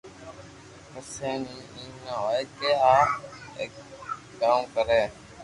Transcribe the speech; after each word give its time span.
پسي 0.91 1.31
بي 1.47 1.57
ايم 1.75 1.95
نہ 2.03 2.13
ھوئي 2.21 2.43
ڪي 2.57 2.69
آ 2.91 2.95
ڪاو 4.39 4.59
ڪري 4.73 5.01